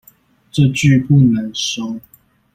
[0.49, 1.99] 這句不能收